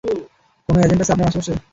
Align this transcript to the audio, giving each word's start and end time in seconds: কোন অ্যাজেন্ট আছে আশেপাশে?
কোন 0.69 0.75
অ্যাজেন্ট 0.77 1.01
আছে 1.03 1.13
আশেপাশে? 1.21 1.53